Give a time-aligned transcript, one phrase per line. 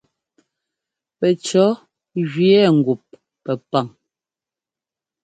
[1.19, 1.67] Pɛcʉ̈
[2.31, 3.03] jʉɛ ŋgup
[3.43, 3.87] Pɛpaŋ.